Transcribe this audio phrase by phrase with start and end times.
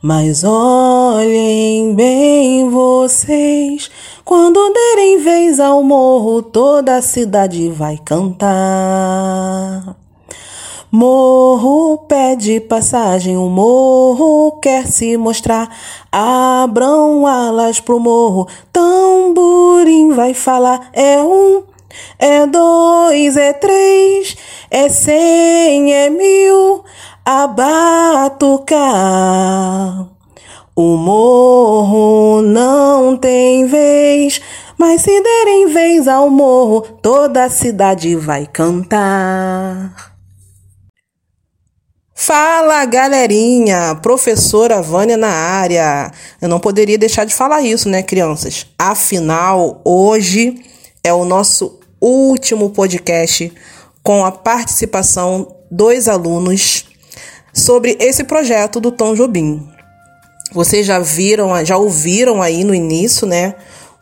[0.00, 3.90] Mas olhem bem vocês,
[4.24, 9.96] quando derem vez ao morro, toda a cidade vai cantar.
[10.88, 15.68] Morro pede passagem, o morro quer se mostrar.
[16.12, 20.90] Abram alas pro morro, tamborim vai falar.
[20.92, 21.64] É um,
[22.20, 24.36] é dois, é três,
[24.70, 26.84] é cem, é mil
[27.30, 28.88] a batucar.
[30.74, 34.40] O morro não tem vez,
[34.78, 40.16] mas se derem vez ao morro, toda a cidade vai cantar.
[42.14, 46.10] Fala galerinha, professora Vânia na área.
[46.40, 48.66] Eu não poderia deixar de falar isso, né, crianças?
[48.78, 50.64] Afinal, hoje
[51.04, 53.52] é o nosso último podcast
[54.02, 56.87] com a participação dos alunos
[57.58, 59.68] sobre esse projeto do Tom Jobim.
[60.52, 63.54] Vocês já viram, já ouviram aí no início, né?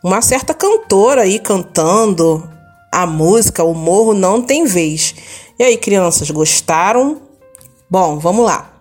[0.02, 2.48] Uma certa cantora aí cantando
[2.92, 5.14] a música O Morro Não Tem Vez.
[5.58, 7.20] E aí, crianças, gostaram?
[7.90, 8.72] Bom, vamos lá.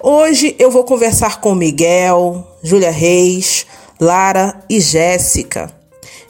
[0.00, 3.66] Hoje eu vou conversar com Miguel, Júlia Reis,
[4.00, 5.72] Lara e Jéssica.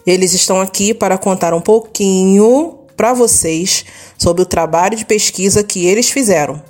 [0.06, 3.84] Eles estão aqui para contar um pouquinho para vocês
[4.16, 6.62] sobre o trabalho de pesquisa que eles fizeram.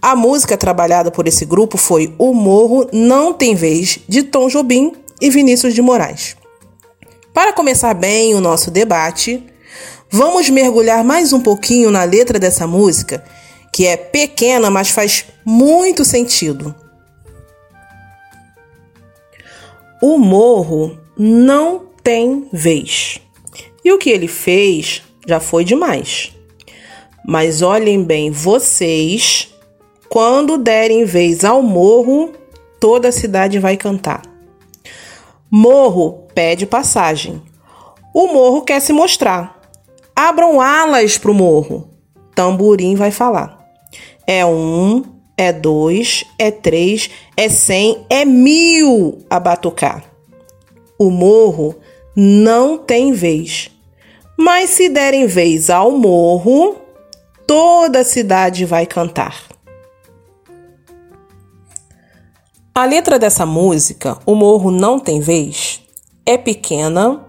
[0.00, 4.92] A música trabalhada por esse grupo foi O Morro Não Tem Vez, de Tom Jobim
[5.20, 6.36] e Vinícius de Moraes.
[7.32, 9.42] Para começar bem o nosso debate,
[10.10, 13.24] vamos mergulhar mais um pouquinho na letra dessa música,
[13.72, 16.74] que é pequena, mas faz muito sentido.
[20.02, 23.18] O morro não tem vez.
[23.82, 26.32] E o que ele fez já foi demais.
[27.26, 29.53] Mas olhem bem vocês
[30.08, 32.32] quando derem vez ao morro,
[32.78, 34.22] toda a cidade vai cantar.
[35.50, 37.42] Morro pede passagem.
[38.12, 39.60] O morro quer se mostrar.
[40.14, 41.88] Abram alas pro morro.
[42.34, 43.64] Tamborim vai falar.
[44.26, 45.02] É um,
[45.36, 50.04] é dois, é três, é cem, é mil a batucar.
[50.98, 51.76] O morro
[52.16, 53.70] não tem vez.
[54.36, 56.76] Mas se derem vez ao morro,
[57.46, 59.53] toda a cidade vai cantar.
[62.76, 65.80] A letra dessa música, O Morro Não Tem Vez,
[66.26, 67.24] é pequena,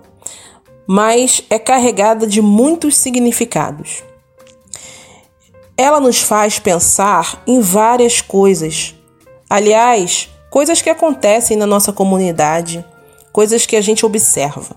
[0.88, 4.04] mas é carregada de muitos significados.
[5.78, 8.96] Ela nos faz pensar em várias coisas.
[9.48, 12.84] Aliás, coisas que acontecem na nossa comunidade,
[13.32, 14.76] coisas que a gente observa.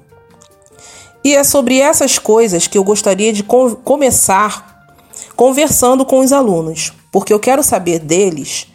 [1.24, 4.86] E é sobre essas coisas que eu gostaria de começar
[5.34, 8.66] conversando com os alunos, porque eu quero saber deles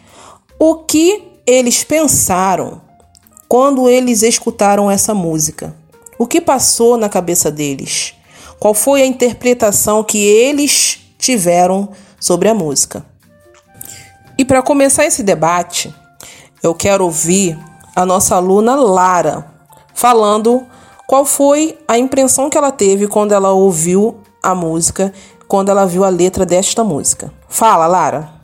[0.57, 2.81] o que eles pensaram
[3.47, 5.75] quando eles escutaram essa música?
[6.17, 8.15] O que passou na cabeça deles?
[8.59, 11.89] Qual foi a interpretação que eles tiveram
[12.19, 13.05] sobre a música?
[14.37, 15.93] E para começar esse debate,
[16.61, 17.59] eu quero ouvir
[17.95, 19.45] a nossa aluna Lara
[19.93, 20.65] falando
[21.05, 25.13] qual foi a impressão que ela teve quando ela ouviu a música,
[25.47, 27.31] quando ela viu a letra desta música.
[27.47, 28.42] Fala, Lara.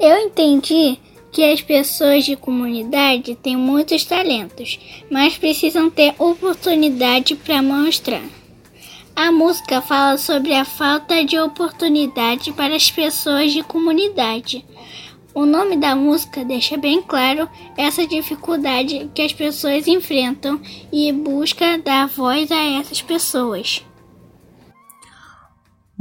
[0.00, 0.98] Eu entendi
[1.30, 4.80] que as pessoas de comunidade têm muitos talentos,
[5.10, 8.22] mas precisam ter oportunidade para mostrar.
[9.14, 14.64] A música fala sobre a falta de oportunidade para as pessoas de comunidade.
[15.34, 17.46] O nome da música deixa bem claro
[17.76, 20.58] essa dificuldade que as pessoas enfrentam
[20.90, 23.84] e busca dar voz a essas pessoas.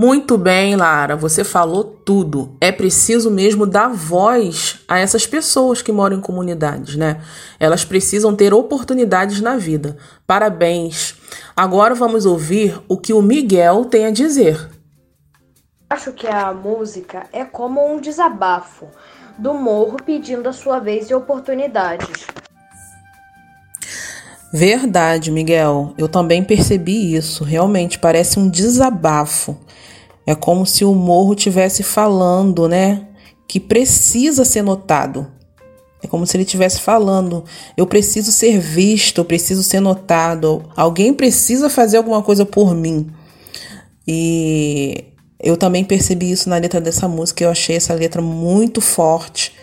[0.02, 2.57] Muito bem, Lara, você falou tudo.
[2.59, 7.21] É preciso mesmo dar voz a essas pessoas que moram em comunidades, né?
[7.59, 9.95] Elas precisam ter oportunidades na vida.
[10.25, 11.15] Parabéns.
[11.56, 14.71] Agora vamos ouvir o que o Miguel tem a dizer.
[15.88, 18.88] Acho que a música é como um desabafo
[19.38, 22.25] do morro pedindo a sua vez e oportunidades.
[24.51, 25.94] Verdade, Miguel.
[25.95, 27.44] Eu também percebi isso.
[27.44, 29.56] Realmente parece um desabafo.
[30.30, 33.08] É como se o morro tivesse falando, né?
[33.48, 35.26] Que precisa ser notado.
[36.04, 37.44] É como se ele estivesse falando:
[37.76, 43.08] eu preciso ser visto, eu preciso ser notado, alguém precisa fazer alguma coisa por mim.
[44.08, 45.04] E
[45.42, 47.44] eu também percebi isso na letra dessa música.
[47.44, 49.54] Eu achei essa letra muito forte.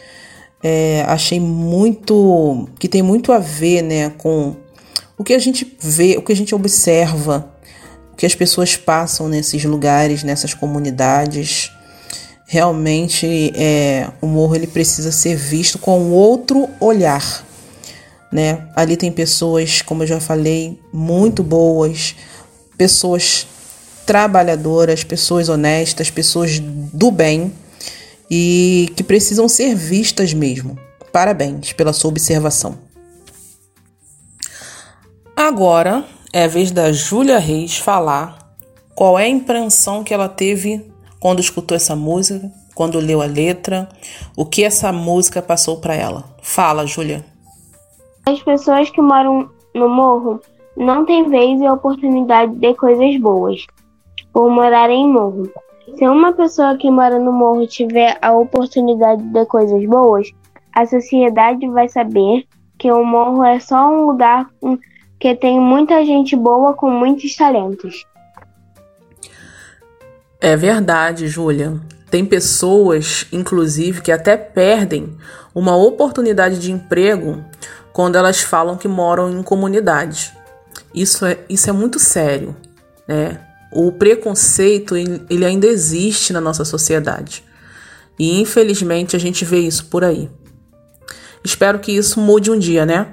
[0.60, 2.68] É, achei muito.
[2.76, 4.56] que tem muito a ver né, com
[5.16, 7.54] o que a gente vê, o que a gente observa
[8.16, 11.70] que as pessoas passam nesses lugares, nessas comunidades.
[12.46, 17.44] Realmente, é, o morro ele precisa ser visto com outro olhar,
[18.32, 18.68] né?
[18.74, 22.14] Ali tem pessoas, como eu já falei, muito boas,
[22.78, 23.46] pessoas
[24.06, 27.52] trabalhadoras, pessoas honestas, pessoas do bem
[28.30, 30.78] e que precisam ser vistas mesmo.
[31.12, 32.78] Parabéns pela sua observação.
[35.34, 38.36] Agora é a vez da Júlia Reis falar
[38.94, 40.86] qual é a impressão que ela teve
[41.18, 43.88] quando escutou essa música, quando leu a letra,
[44.36, 46.24] o que essa música passou para ela.
[46.42, 47.24] Fala, Júlia.
[48.26, 50.38] As pessoas que moram no morro
[50.76, 53.66] não têm vez e oportunidade de coisas boas
[54.30, 55.50] por morar em morro.
[55.96, 60.30] Se uma pessoa que mora no morro tiver a oportunidade de coisas boas,
[60.74, 62.44] a sociedade vai saber
[62.78, 64.50] que o morro é só um lugar
[65.18, 68.04] que tem muita gente boa com muitos talentos.
[70.40, 71.80] É verdade, Júlia.
[72.10, 75.16] Tem pessoas, inclusive, que até perdem
[75.54, 77.42] uma oportunidade de emprego
[77.92, 80.32] quando elas falam que moram em comunidade.
[80.94, 82.54] Isso é, isso é muito sério,
[83.08, 83.40] né?
[83.72, 87.42] O preconceito ele ainda existe na nossa sociedade.
[88.18, 90.30] E infelizmente a gente vê isso por aí.
[91.44, 93.08] Espero que isso mude um dia, né?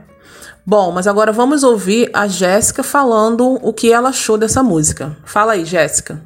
[0.65, 5.17] Bom, mas agora vamos ouvir a Jéssica falando o que ela achou dessa música.
[5.25, 6.21] Fala aí, Jéssica.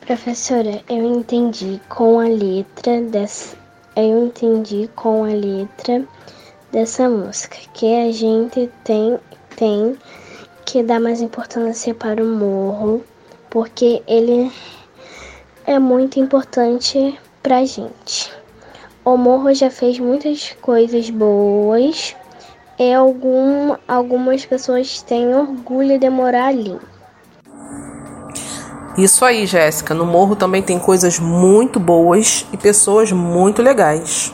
[0.00, 3.56] Professora, eu entendi com a letra dessa
[3.96, 6.06] eu entendi com a letra
[6.70, 9.18] dessa música que a gente tem
[9.56, 9.98] tem
[10.64, 13.04] que dar mais importância para o morro,
[13.50, 14.50] porque ele
[15.66, 18.32] é muito importante pra gente.
[19.10, 22.14] O morro já fez muitas coisas boas
[22.78, 26.78] e algum, algumas pessoas têm orgulho de morar ali.
[28.96, 29.94] Isso aí, Jéssica.
[29.94, 34.32] No morro também tem coisas muito boas e pessoas muito legais.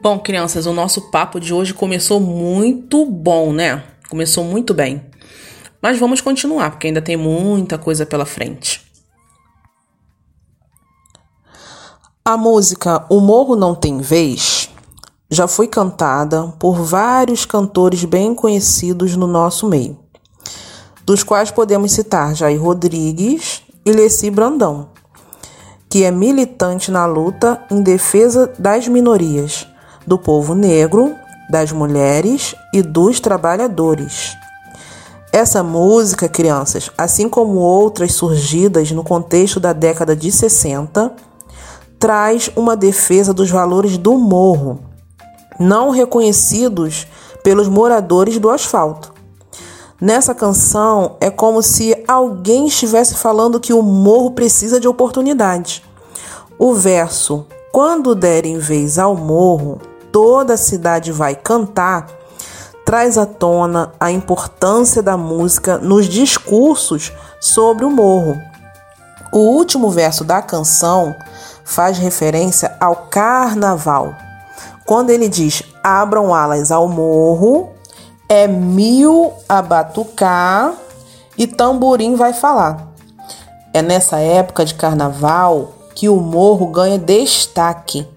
[0.00, 3.84] Bom, crianças, o nosso papo de hoje começou muito bom, né?
[4.08, 5.02] Começou muito bem.
[5.82, 8.87] Mas vamos continuar, porque ainda tem muita coisa pela frente.
[12.28, 14.68] A música O Morro Não Tem Vez
[15.30, 19.98] já foi cantada por vários cantores bem conhecidos no nosso meio,
[21.06, 24.90] dos quais podemos citar Jair Rodrigues e Leci Brandão,
[25.88, 29.66] que é militante na luta em defesa das minorias,
[30.06, 31.14] do povo negro,
[31.48, 34.36] das mulheres e dos trabalhadores.
[35.32, 41.27] Essa música, crianças, assim como outras surgidas no contexto da década de 60,
[41.98, 44.80] traz uma defesa dos valores do morro,
[45.58, 47.06] não reconhecidos
[47.42, 49.12] pelos moradores do asfalto.
[50.00, 55.82] Nessa canção é como se alguém estivesse falando que o morro precisa de oportunidade.
[56.58, 62.18] O verso Quando derem vez ao morro, toda a cidade vai cantar
[62.88, 68.40] traz à tona a importância da música nos discursos sobre o morro.
[69.30, 71.14] O último verso da canção
[71.68, 74.14] faz referência ao carnaval.
[74.86, 77.68] Quando ele diz abram alas ao morro,
[78.26, 80.72] é mil a batucar
[81.36, 82.88] e tamborim vai falar.
[83.74, 88.08] É nessa época de carnaval que o morro ganha destaque.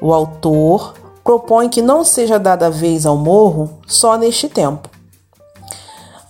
[0.00, 4.88] O autor propõe que não seja dada vez ao morro só neste tempo.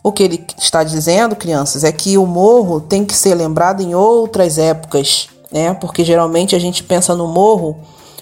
[0.03, 3.95] O que ele está dizendo, crianças, é que o morro tem que ser lembrado em
[3.95, 5.75] outras épocas né?
[5.75, 7.79] Porque geralmente a gente pensa no morro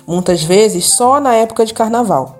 [0.07, 2.37] muitas vezes só na época de carnaval.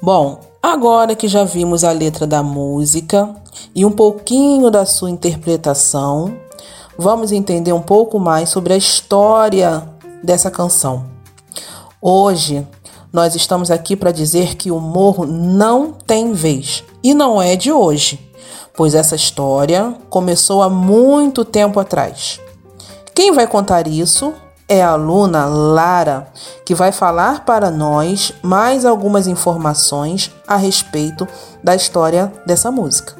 [0.00, 3.34] Bom, agora que já vimos a letra da música
[3.74, 6.36] e um pouquinho da sua interpretação,
[6.96, 9.82] vamos entender um pouco mais sobre a história
[10.22, 11.06] dessa canção.
[12.00, 12.66] Hoje
[13.12, 17.72] nós estamos aqui para dizer que o morro não tem vez e não é de
[17.72, 18.20] hoje,
[18.76, 22.40] pois essa história começou há muito tempo atrás.
[23.14, 24.34] Quem vai contar isso
[24.68, 26.26] é a aluna Lara,
[26.64, 31.28] que vai falar para nós mais algumas informações a respeito
[31.62, 33.14] da história dessa música.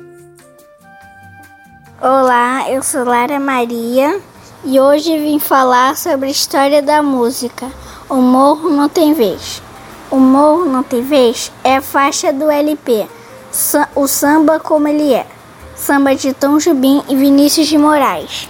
[2.03, 4.21] Olá, eu sou Lara Maria
[4.65, 7.71] e hoje vim falar sobre a história da música
[8.09, 9.63] O Morro Não Tem Vez.
[10.11, 13.07] O Morro Não Tem Vez é a faixa do LP,
[13.95, 15.25] o samba como ele é,
[15.77, 18.49] samba de Tom Jubim e Vinícius de Moraes.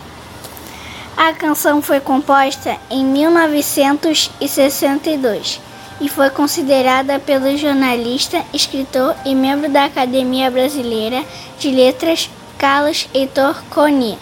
[1.16, 5.60] A canção foi composta em 1962
[6.00, 11.24] e foi considerada pelo jornalista, escritor e membro da Academia Brasileira
[11.58, 12.28] de Letras
[12.58, 14.18] Carlos Heitor Coni,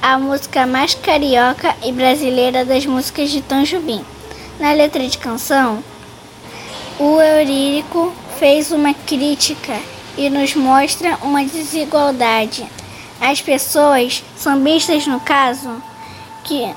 [0.00, 3.64] a música mais carioca e brasileira das músicas de Tom.
[4.60, 5.82] Na letra de canção,
[7.00, 9.76] o Eurírico fez uma crítica
[10.16, 12.64] e nos mostra uma desigualdade.
[13.20, 15.82] As pessoas, sambistas no caso,
[16.48, 16.74] que,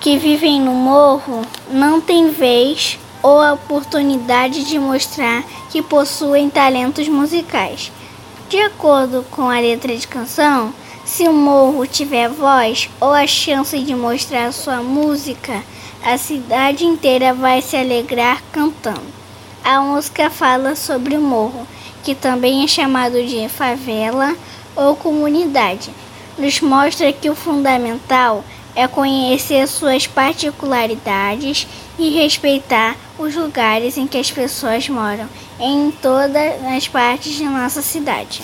[0.00, 7.90] que vivem no morro, não têm vez ou oportunidade de mostrar que possuem talentos musicais.
[8.48, 10.72] De acordo com a letra de canção,
[11.04, 15.64] se o morro tiver voz ou a chance de mostrar sua música,
[16.04, 19.16] a cidade inteira vai se alegrar cantando.
[19.64, 21.66] A música fala sobre o morro,
[22.04, 24.36] que também é chamado de favela
[24.76, 25.90] ou comunidade.
[26.38, 28.44] Nos mostra que o fundamental
[28.76, 31.66] é conhecer suas particularidades
[31.98, 35.26] e respeitar os lugares em que as pessoas moram
[35.58, 38.42] em todas as partes de nossa cidade.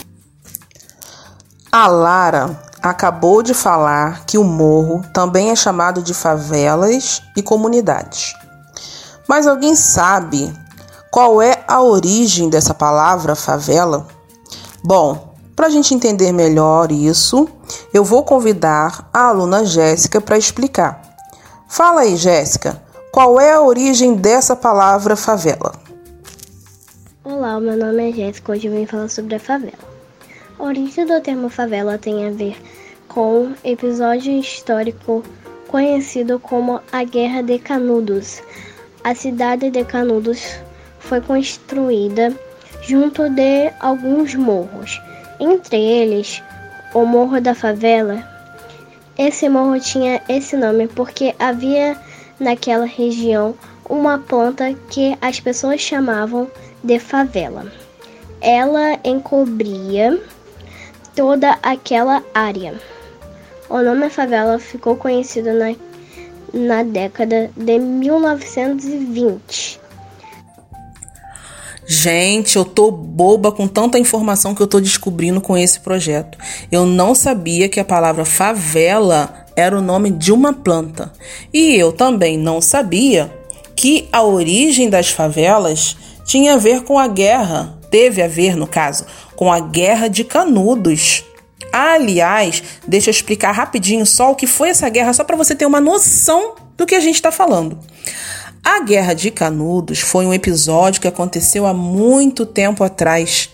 [1.70, 8.34] A Lara acabou de falar que o morro também é chamado de favelas e comunidades.
[9.28, 10.52] Mas alguém sabe
[11.10, 14.06] qual é a origem dessa palavra favela?
[14.82, 17.46] Bom, para a gente entender melhor isso,
[17.92, 21.00] eu vou convidar a aluna Jéssica para explicar.
[21.68, 25.72] Fala aí, Jéssica, qual é a origem dessa palavra favela?
[27.24, 29.92] Olá, meu nome é Jéssica, hoje eu vim falar sobre a favela.
[30.58, 32.56] A origem do termo favela tem a ver
[33.08, 35.22] com episódio histórico
[35.68, 38.42] conhecido como a Guerra de Canudos.
[39.04, 40.40] A cidade de Canudos
[40.98, 42.32] foi construída
[42.82, 45.00] junto de alguns morros,
[45.40, 46.42] entre eles
[46.94, 48.22] o Morro da Favela.
[49.16, 51.96] Esse morro tinha esse nome porque havia
[52.38, 53.54] naquela região
[53.88, 56.48] uma planta que as pessoas chamavam
[56.82, 57.70] de favela.
[58.40, 60.20] Ela encobria
[61.14, 62.74] toda aquela área.
[63.68, 65.76] O nome favela ficou conhecido na,
[66.52, 69.81] na década de 1920
[71.86, 76.38] Gente, eu tô boba com tanta informação que eu tô descobrindo com esse projeto.
[76.70, 81.12] Eu não sabia que a palavra favela era o nome de uma planta.
[81.52, 83.32] E eu também não sabia
[83.74, 88.66] que a origem das favelas tinha a ver com a guerra, teve a ver, no
[88.66, 91.24] caso, com a Guerra de Canudos.
[91.72, 95.66] Aliás, deixa eu explicar rapidinho só o que foi essa guerra, só para você ter
[95.66, 97.78] uma noção do que a gente está falando.
[98.64, 103.50] A Guerra de Canudos foi um episódio que aconteceu há muito tempo atrás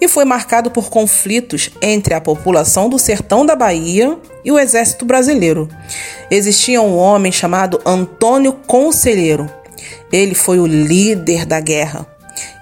[0.00, 5.04] e foi marcado por conflitos entre a população do sertão da Bahia e o exército
[5.04, 5.68] brasileiro.
[6.28, 9.48] Existia um homem chamado Antônio Conselheiro.
[10.10, 12.04] Ele foi o líder da guerra.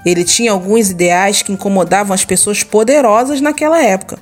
[0.05, 4.19] Ele tinha alguns ideais que incomodavam as pessoas poderosas naquela época,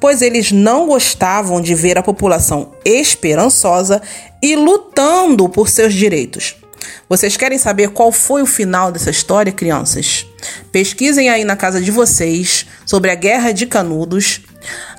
[0.00, 4.00] pois eles não gostavam de ver a população esperançosa
[4.42, 6.61] e lutando por seus direitos.
[7.08, 10.26] Vocês querem saber qual foi o final dessa história, crianças?
[10.70, 14.40] Pesquisem aí na casa de vocês sobre a Guerra de Canudos.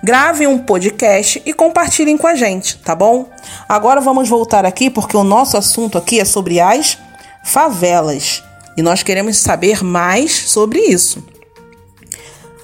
[0.03, 3.29] Gravem um podcast e compartilhem com a gente, tá bom?
[3.67, 6.97] Agora vamos voltar aqui porque o nosso assunto aqui é sobre as
[7.43, 8.43] favelas
[8.77, 11.23] e nós queremos saber mais sobre isso.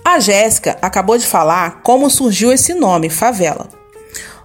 [0.04, 3.68] A Jéssica acabou de falar como surgiu esse nome, favela.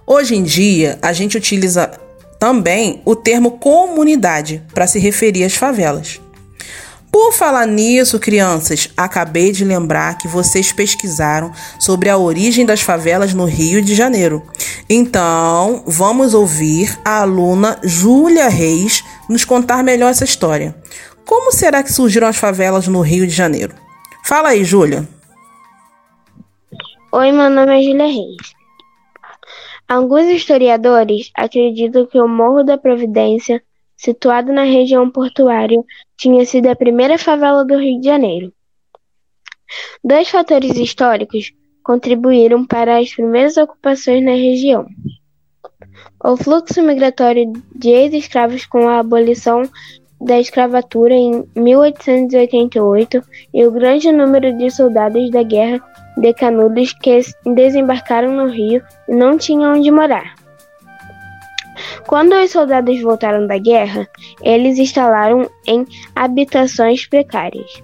[0.05, 1.91] Hoje em dia, a gente utiliza
[2.39, 6.19] também o termo comunidade para se referir às favelas.
[7.15, 11.49] Por falar nisso, crianças, acabei de lembrar que vocês pesquisaram
[11.79, 14.43] sobre a origem das favelas no Rio de Janeiro.
[14.89, 20.75] Então, vamos ouvir a aluna Júlia Reis nos contar melhor essa história.
[21.25, 23.73] Como será que surgiram as favelas no Rio de Janeiro?
[24.25, 25.07] Fala aí, Júlia.
[27.13, 28.54] Oi, meu nome é Júlia Reis.
[29.87, 33.61] Alguns historiadores acreditam que o Morro da Providência,
[33.95, 35.79] situado na região portuária,
[36.17, 38.51] tinha sido a primeira favela do Rio de Janeiro.
[40.03, 41.51] Dois fatores históricos
[41.83, 44.87] contribuíram para as primeiras ocupações na região.
[46.23, 49.61] O fluxo migratório de ex-escravos com a abolição
[50.19, 53.21] da escravatura em 1888
[53.53, 55.79] e o grande número de soldados da guerra
[56.17, 60.35] de Canudos que desembarcaram no rio e não tinham onde morar.
[62.07, 64.07] Quando os soldados voltaram da guerra,
[64.41, 67.83] eles instalaram em habitações precárias.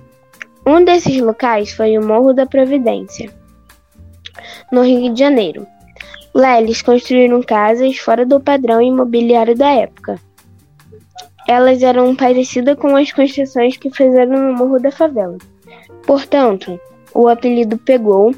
[0.66, 3.32] Um desses locais foi o Morro da Providência,
[4.72, 5.66] no Rio de Janeiro.
[6.34, 10.20] Lá eles construíram casas fora do padrão imobiliário da época.
[11.48, 15.38] elas eram parecidas com as construções que fizeram no Morro da Favela.
[16.06, 16.80] Portanto,
[17.14, 18.34] o apelido pegou,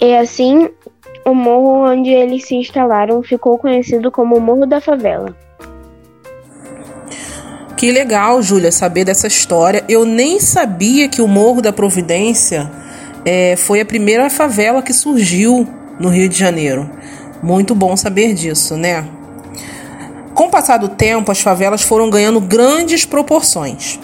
[0.00, 0.68] e assim
[1.24, 5.34] o morro onde eles se instalaram ficou conhecido como Morro da Favela.
[7.76, 9.84] Que legal, Júlia, saber dessa história.
[9.88, 12.70] Eu nem sabia que o Morro da Providência
[13.24, 15.68] é, foi a primeira favela que surgiu
[16.00, 16.88] no Rio de Janeiro.
[17.42, 19.06] Muito bom saber disso, né?
[20.32, 23.98] Com o passar do tempo, as favelas foram ganhando grandes proporções.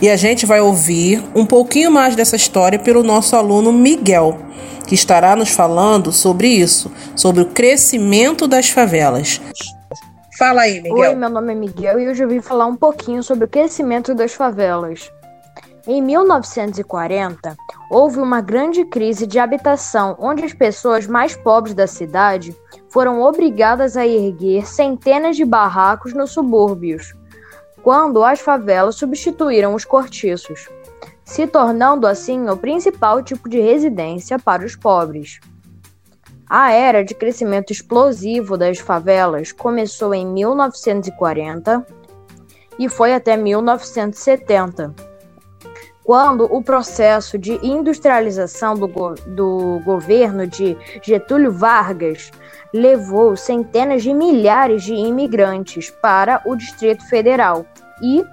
[0.00, 4.38] E a gente vai ouvir um pouquinho mais dessa história pelo nosso aluno Miguel,
[4.86, 9.38] que estará nos falando sobre isso, sobre o crescimento das favelas.
[10.38, 11.10] Fala aí, Miguel.
[11.10, 14.14] Oi, meu nome é Miguel e hoje eu vim falar um pouquinho sobre o crescimento
[14.14, 15.10] das favelas.
[15.86, 17.54] Em 1940,
[17.90, 22.56] houve uma grande crise de habitação, onde as pessoas mais pobres da cidade
[22.88, 27.14] foram obrigadas a erguer centenas de barracos nos subúrbios,
[27.82, 30.68] quando as favelas substituíram os cortiços,
[31.24, 35.40] se tornando assim o principal tipo de residência para os pobres.
[36.48, 41.86] A era de crescimento explosivo das favelas começou em 1940
[42.76, 44.92] e foi até 1970,
[46.02, 52.32] quando o processo de industrialização do, go do governo de Getúlio Vargas
[52.74, 57.64] levou centenas de milhares de imigrantes para o Distrito Federal
[58.02, 58.24] e,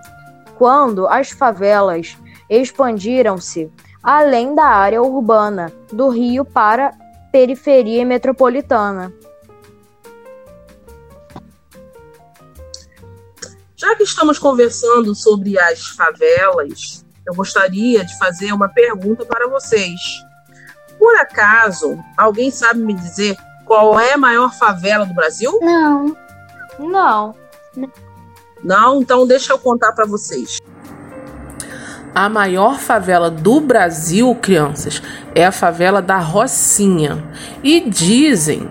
[0.57, 2.17] quando as favelas
[2.49, 6.93] expandiram-se além da área urbana do Rio para
[7.31, 9.13] periferia metropolitana.
[13.75, 19.99] Já que estamos conversando sobre as favelas, eu gostaria de fazer uma pergunta para vocês.
[20.97, 25.59] Por acaso, alguém sabe me dizer qual é a maior favela do Brasil?
[25.61, 26.17] Não.
[26.79, 27.35] Não.
[28.63, 30.59] Não, então deixa eu contar para vocês.
[32.13, 35.01] A maior favela do Brasil, crianças,
[35.35, 37.23] é a favela da Rocinha.
[37.63, 38.69] E dizem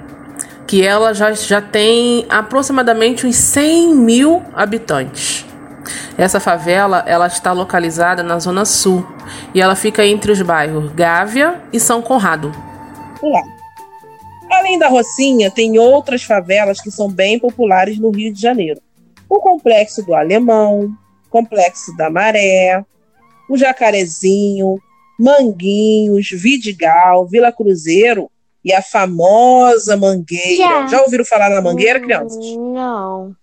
[0.66, 5.46] que ela já, já tem aproximadamente uns 100 mil habitantes.
[6.18, 9.06] Essa favela ela está localizada na Zona Sul
[9.54, 12.52] e ela fica entre os bairros Gávea e São Conrado.
[14.50, 18.80] Além da Rocinha, tem outras favelas que são bem populares no Rio de Janeiro.
[19.28, 20.94] O Complexo do Alemão,
[21.30, 22.84] Complexo da Maré,
[23.48, 24.78] o Jacarezinho,
[25.18, 28.30] Manguinhos, Vidigal, Vila Cruzeiro
[28.64, 30.56] e a famosa Mangueira.
[30.56, 32.44] Já, Já ouviram falar na Mangueira, crianças?
[32.56, 33.34] Não.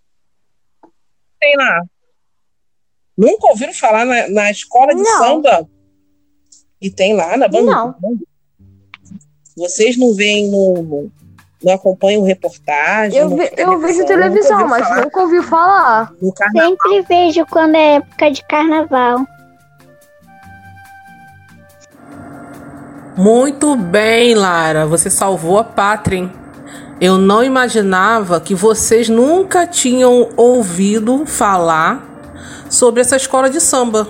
[1.39, 1.81] Tem lá.
[3.17, 5.19] Nunca ouviram falar na, na escola de Não.
[5.19, 5.69] samba?
[6.81, 7.65] E tem lá na Bangu.
[7.69, 7.95] Não.
[9.55, 11.11] Vocês não veem no-
[11.63, 13.17] não acompanham reportagem?
[13.19, 16.11] Eu, ve- eu vejo televisão, mas falar nunca ouvi falar.
[16.51, 19.25] Sempre vejo quando é época de carnaval.
[23.15, 24.85] Muito bem, Lara.
[24.85, 26.17] Você salvou a pátria.
[26.17, 26.31] hein?
[26.99, 32.01] Eu não imaginava que vocês nunca tinham ouvido falar
[32.69, 34.07] sobre essa escola de samba,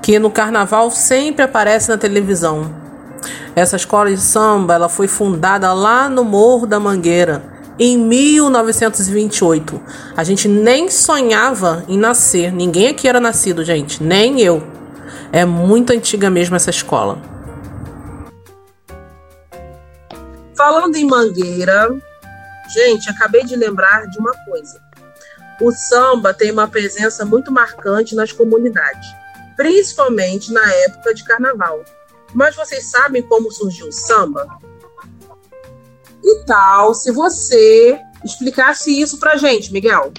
[0.00, 2.87] que no carnaval sempre aparece na televisão.
[3.54, 9.80] Essa escola de samba, ela foi fundada lá no Morro da Mangueira em 1928.
[10.16, 12.52] A gente nem sonhava em nascer.
[12.52, 14.62] Ninguém aqui era nascido, gente, nem eu.
[15.32, 17.18] É muito antiga mesmo essa escola.
[20.56, 21.88] Falando em Mangueira,
[22.74, 24.80] gente, acabei de lembrar de uma coisa.
[25.60, 29.08] O samba tem uma presença muito marcante nas comunidades,
[29.56, 31.84] principalmente na época de carnaval.
[32.34, 34.58] Mas vocês sabem como surgiu o samba?
[36.22, 40.12] E tal se você explicasse isso pra gente, Miguel?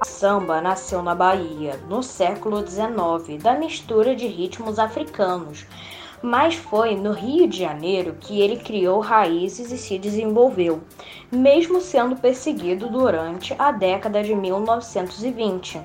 [0.00, 5.64] A samba nasceu na Bahia, no século XIX, da mistura de ritmos africanos.
[6.20, 10.80] Mas foi no Rio de Janeiro que ele criou raízes e se desenvolveu,
[11.30, 15.80] mesmo sendo perseguido durante a década de 1920.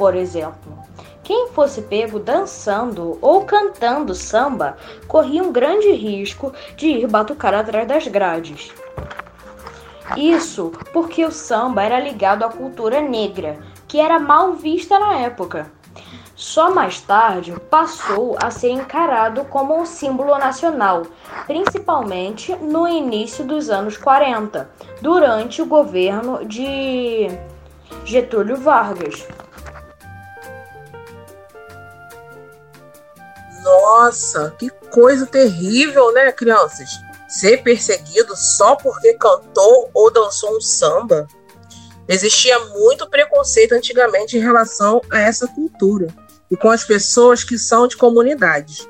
[0.00, 0.78] Por exemplo,
[1.22, 7.86] quem fosse pego dançando ou cantando samba corria um grande risco de ir batucar atrás
[7.86, 8.72] das grades.
[10.16, 15.70] Isso porque o samba era ligado à cultura negra, que era mal vista na época.
[16.34, 21.02] Só mais tarde passou a ser encarado como um símbolo nacional,
[21.46, 24.66] principalmente no início dos anos 40,
[25.02, 27.28] durante o governo de
[28.06, 29.28] Getúlio Vargas.
[33.70, 36.90] Nossa, que coisa terrível, né, crianças?
[37.28, 41.28] Ser perseguido só porque cantou ou dançou um samba.
[42.08, 46.08] Existia muito preconceito antigamente em relação a essa cultura
[46.50, 48.88] e com as pessoas que são de comunidades.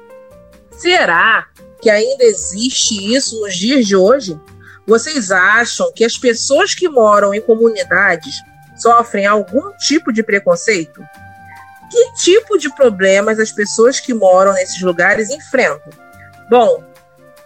[0.70, 1.46] Será
[1.82, 4.40] que ainda existe isso nos dias de hoje?
[4.86, 8.34] Vocês acham que as pessoas que moram em comunidades
[8.78, 11.02] sofrem algum tipo de preconceito?
[11.90, 15.92] Que tipo de problemas as pessoas que moram nesses lugares enfrentam?
[16.48, 16.84] Bom,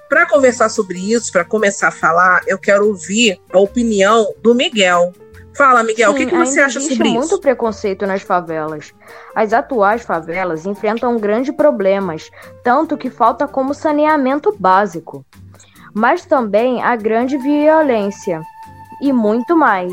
[0.09, 5.13] para conversar sobre isso, para começar a falar, eu quero ouvir a opinião do Miguel.
[5.57, 7.15] Fala, Miguel, Sim, o que, que você acha sobre isso?
[7.15, 8.93] muito preconceito nas favelas.
[9.35, 12.29] As atuais favelas enfrentam grandes problemas,
[12.63, 15.25] tanto que falta como saneamento básico.
[15.95, 18.43] Mas também há grande violência
[19.01, 19.93] e muito mais.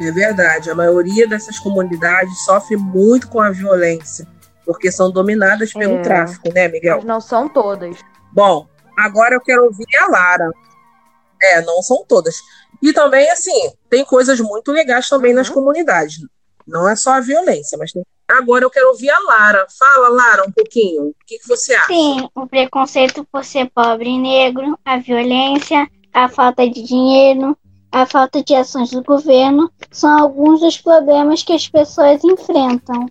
[0.00, 4.26] É verdade, a maioria dessas comunidades sofre muito com a violência
[4.68, 6.96] porque são dominadas pelo é, tráfico, né, Miguel?
[6.96, 7.96] Mas não são todas.
[8.30, 10.50] Bom, agora eu quero ouvir a Lara.
[11.42, 12.34] É, não são todas.
[12.82, 15.38] E também, assim, tem coisas muito legais também uhum.
[15.38, 16.18] nas comunidades.
[16.66, 18.02] Não é só a violência, mas tem...
[18.28, 19.66] Agora eu quero ouvir a Lara.
[19.78, 21.04] Fala, Lara, um pouquinho.
[21.04, 21.86] O que, que você acha?
[21.86, 27.56] Sim, o preconceito por ser pobre e negro, a violência, a falta de dinheiro,
[27.90, 33.06] a falta de ações do governo são alguns dos problemas que as pessoas enfrentam.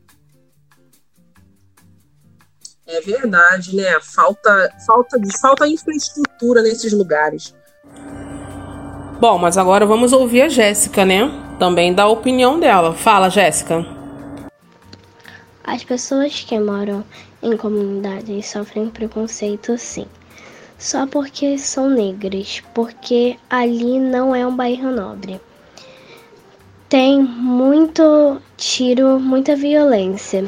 [2.86, 4.00] É verdade, né?
[4.02, 7.54] Falta, falta, falta infraestrutura nesses lugares.
[9.20, 11.30] Bom, mas agora vamos ouvir a Jéssica, né?
[11.60, 12.94] Também da opinião dela.
[12.94, 13.86] Fala, Jéssica.
[15.64, 17.04] As pessoas que moram
[17.42, 20.06] em comunidades sofrem preconceito, sim.
[20.78, 25.42] Só porque são negras, porque ali não é um bairro nobre.
[26.88, 30.46] Tem muito tiro, muita violência.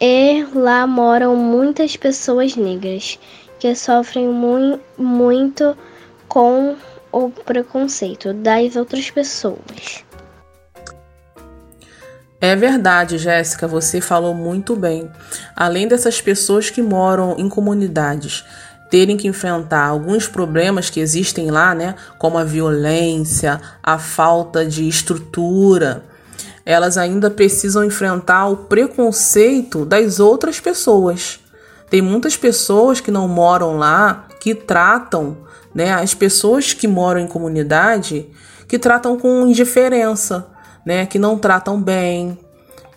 [0.00, 3.18] E lá moram muitas pessoas negras
[3.58, 5.76] que sofrem mu muito
[6.26, 6.76] com
[7.12, 10.04] o preconceito das outras pessoas.
[12.40, 15.10] É verdade, Jéssica, você falou muito bem.
[15.54, 18.44] Além dessas pessoas que moram em comunidades
[18.90, 24.88] terem que enfrentar alguns problemas que existem lá, né, como a violência, a falta de
[24.88, 26.04] estrutura,
[26.66, 31.40] elas ainda precisam enfrentar o preconceito das outras pessoas.
[31.88, 35.38] Tem muitas pessoas que não moram lá que tratam,
[35.74, 38.28] né, as pessoas que moram em comunidade,
[38.68, 40.46] que tratam com indiferença,
[40.84, 42.38] né, que não tratam bem.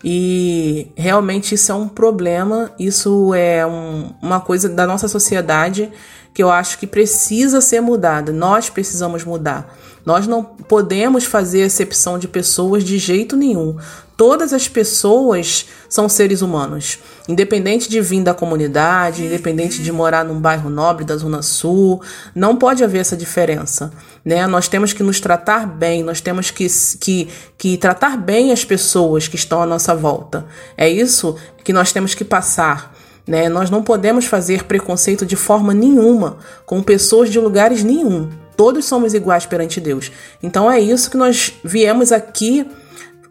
[0.04, 5.90] E realmente isso é um problema, isso é um, uma coisa da nossa sociedade
[6.34, 8.32] que eu acho que precisa ser mudada.
[8.32, 9.78] Nós precisamos mudar.
[10.06, 13.78] Nós não podemos fazer exceção de pessoas de jeito nenhum.
[14.18, 20.40] Todas as pessoas são seres humanos, independente de vir da comunidade, independente de morar num
[20.40, 22.02] bairro nobre da Zona Sul,
[22.36, 23.92] não pode haver essa diferença.
[24.24, 24.46] Né?
[24.46, 26.68] Nós temos que nos tratar bem, nós temos que,
[27.00, 30.46] que, que tratar bem as pessoas que estão à nossa volta.
[30.78, 32.96] É isso que nós temos que passar.
[33.26, 33.50] Né?
[33.50, 38.43] Nós não podemos fazer preconceito de forma nenhuma com pessoas de lugares nenhum.
[38.56, 40.12] Todos somos iguais perante Deus.
[40.42, 42.66] Então é isso que nós viemos aqui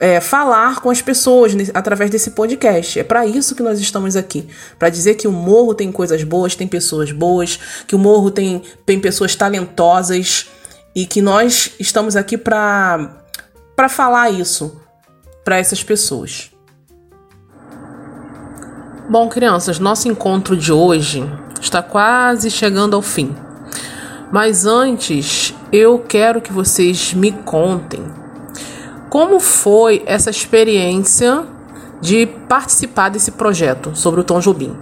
[0.02, 2.98] é, falar com as pessoas através desse podcast.
[2.98, 4.48] É para isso que nós estamos aqui.
[4.76, 8.62] Para dizer que o morro tem coisas boas, tem pessoas boas, que o morro tem,
[8.84, 10.48] tem pessoas talentosas
[10.92, 13.08] e que nós estamos aqui para
[13.88, 14.80] falar isso
[15.44, 16.50] para essas pessoas.
[19.08, 21.22] Bom, crianças, nosso encontro de hoje
[21.60, 23.34] está quase chegando ao fim.
[24.32, 28.02] Mas antes, eu quero que vocês me contem
[29.10, 31.46] como foi essa experiência
[32.00, 34.74] de participar desse projeto sobre o Tom Jobim.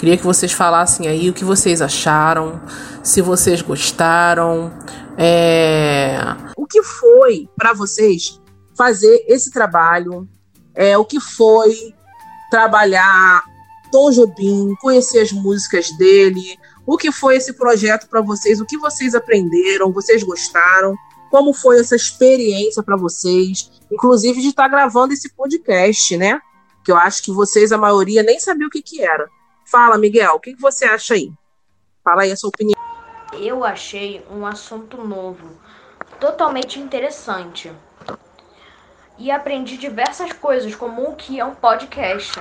[0.00, 2.60] Queria que vocês falassem aí o que vocês acharam,
[3.04, 4.72] se vocês gostaram,
[5.16, 6.18] é...
[6.56, 8.40] o que foi para vocês
[8.76, 10.28] fazer esse trabalho,
[10.74, 11.94] é, o que foi
[12.50, 13.44] trabalhar
[13.92, 18.76] Tom Jobim, conhecer as músicas dele, o que foi esse projeto para vocês, o que
[18.76, 20.96] vocês aprenderam, vocês gostaram,
[21.30, 26.40] como foi essa experiência para vocês, inclusive de estar tá gravando esse podcast, né?
[26.84, 29.28] Que eu acho que vocês, a maioria, nem sabia o que, que era.
[29.64, 31.32] Fala, Miguel, o que, que você acha aí?
[32.04, 32.78] Fala aí a sua opinião.
[33.32, 35.48] Eu achei um assunto novo,
[36.20, 37.72] totalmente interessante.
[39.16, 42.32] E aprendi diversas coisas, como o que é um podcast.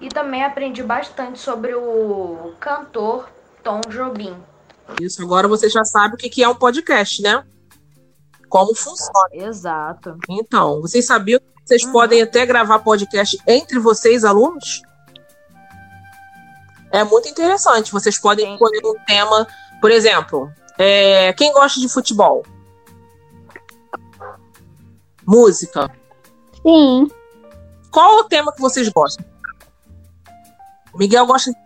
[0.00, 3.28] E também aprendi bastante sobre o cantor
[3.62, 4.36] Tom Jobim.
[5.00, 7.44] Isso, agora você já sabe o que é um podcast, né?
[8.48, 9.28] Como funciona.
[9.32, 10.16] Exato.
[10.28, 11.92] Então, vocês sabiam que vocês uhum.
[11.92, 14.82] podem até gravar podcast entre vocês, alunos?
[16.90, 17.92] É muito interessante.
[17.92, 19.46] Vocês podem escolher um tema,
[19.80, 22.46] por exemplo, É, quem gosta de futebol?
[25.26, 25.90] Música?
[26.62, 27.10] Sim.
[27.90, 29.26] Qual o tema que vocês gostam?
[30.98, 31.56] Miguel gosta de.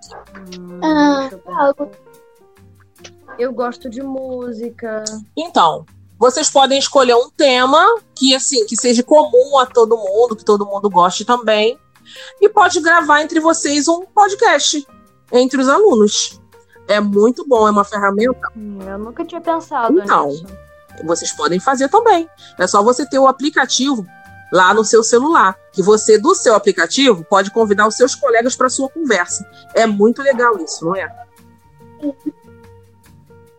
[0.84, 1.30] Ah,
[1.64, 1.90] algo.
[3.38, 5.02] Eu gosto de música.
[5.36, 5.86] Então,
[6.18, 7.82] vocês podem escolher um tema
[8.14, 11.78] que assim que seja comum a todo mundo, que todo mundo goste também,
[12.40, 14.86] e pode gravar entre vocês um podcast
[15.32, 16.38] entre os alunos.
[16.86, 18.48] É muito bom, é uma ferramenta.
[18.56, 20.28] Hum, Eu nunca tinha pensado Então.
[20.28, 20.44] nisso.
[21.04, 22.28] Vocês podem fazer também.
[22.58, 24.06] É só você ter o aplicativo
[24.52, 28.68] lá no seu celular, que você do seu aplicativo pode convidar os seus colegas para
[28.68, 29.44] sua conversa.
[29.74, 31.10] É muito legal isso, não é?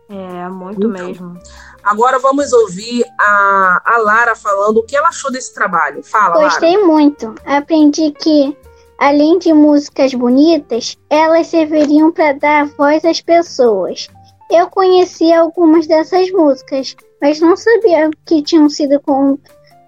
[0.08, 0.90] É, muito Então.
[1.06, 1.38] mesmo.
[1.82, 6.02] Agora vamos ouvir a, a Lara falando o que ela achou desse trabalho.
[6.02, 6.44] Fala, Lara.
[6.44, 7.34] Gostei muito.
[7.44, 8.56] Aprendi que,
[8.98, 14.08] além de músicas bonitas, elas serviriam para dar voz às pessoas.
[14.50, 19.38] Eu conheci algumas dessas músicas, mas não sabia que tinham sido com-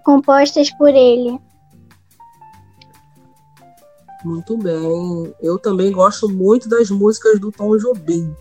[0.07, 1.37] compostas por ele.
[4.23, 5.35] Muito bem.
[5.41, 8.33] Eu também gosto muito das músicas do Tom Jobim.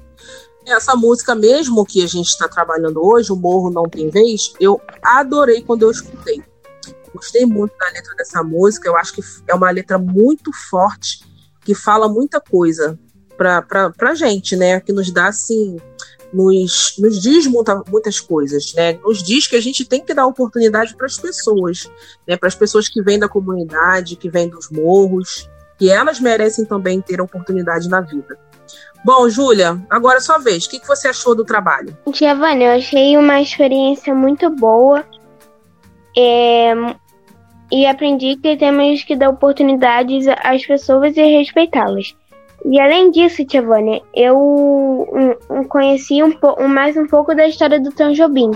[0.64, 4.80] Essa música mesmo que a gente está trabalhando hoje, O Morro Não Tem Vez, eu
[5.02, 6.40] adorei quando eu escutei.
[7.12, 8.88] Gostei muito da letra dessa música.
[8.88, 11.24] Eu acho que é uma letra muito forte,
[11.64, 12.96] que fala muita coisa
[13.36, 14.78] pra, pra gente, né?
[14.80, 15.78] Que nos dá, assim,
[16.32, 18.98] nos, nos diz muita, muitas coisas, né?
[19.04, 21.90] Nos diz que a gente tem que dar oportunidade para as pessoas,
[22.26, 22.36] né?
[22.36, 27.00] Para as pessoas que vêm da comunidade, que vêm dos morros, que elas merecem também
[27.00, 28.38] ter oportunidade na vida.
[29.04, 30.64] Bom, Júlia, agora é sua vez.
[30.64, 31.96] O que, que você achou do trabalho?
[32.12, 35.04] Giovanni, eu achei uma experiência muito boa.
[36.18, 36.72] É,
[37.70, 42.14] e aprendi que temos que dar oportunidades às pessoas e respeitá-las.
[42.64, 47.78] E além disso, Giovanni, eu hum, hum, conheci um um- mais um pouco da história
[47.80, 48.50] do Tom Jobim.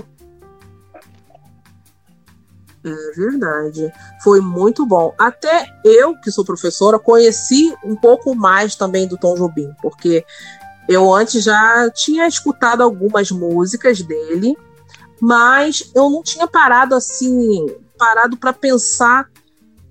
[2.83, 3.91] É verdade.
[4.23, 5.13] Foi muito bom.
[5.17, 10.25] Até eu, que sou professora, conheci um pouco mais também do Tom Jobim, porque
[10.89, 14.57] eu antes já tinha escutado algumas músicas dele,
[15.21, 19.29] mas eu não tinha parado assim, parado para pensar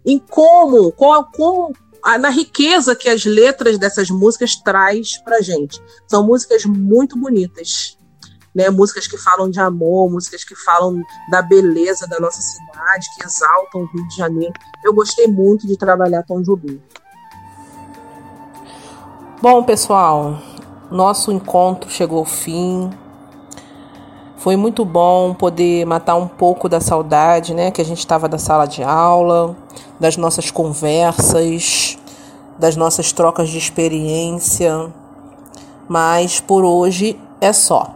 [0.05, 1.73] em como, qual, como
[2.19, 5.83] na riqueza que as letras dessas músicas traz pra gente.
[6.09, 7.97] São músicas muito bonitas.
[8.53, 13.25] Né, músicas que falam de amor, músicas que falam da beleza da nossa cidade, que
[13.25, 14.55] exaltam o Rio de Janeiro.
[14.85, 16.83] Eu gostei muito de trabalhar Tom Jobim.
[19.41, 20.43] Bom, pessoal,
[20.91, 22.91] nosso encontro chegou ao fim.
[24.41, 28.39] Foi muito bom poder matar um pouco da saudade, né, que a gente estava da
[28.39, 29.55] sala de aula,
[30.01, 31.99] das nossas conversas,
[32.59, 34.91] das nossas trocas de experiência.
[35.87, 37.91] Mas por hoje é só.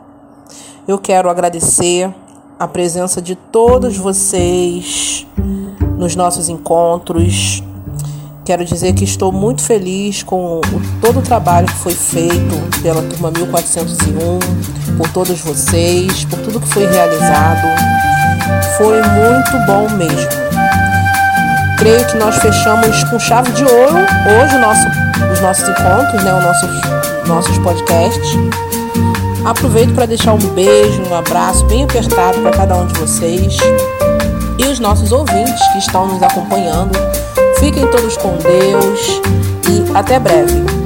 [0.87, 2.15] Eu quero agradecer
[2.59, 5.27] a presença de todos vocês
[5.97, 7.63] nos nossos encontros.
[8.45, 10.61] Quero dizer que estou muito feliz com o-
[11.01, 14.39] todo o trabalho que foi feito pela turma 1401,
[14.99, 17.67] por todos vocês, por tudo que foi realizado.
[18.77, 20.29] Foi muito bom mesmo.
[21.79, 24.87] Creio que nós fechamos com chave de ouro hoje nosso,
[25.33, 26.71] os nossos encontros, né, os nossos,
[27.27, 28.29] nossos podcasts.
[29.45, 33.57] Aproveito para deixar um beijo, um abraço bem apertado para cada um de vocês
[34.59, 36.93] e os nossos ouvintes que estão nos acompanhando.
[37.65, 39.23] Fiquem todos com Deus
[39.71, 40.84] e até breve.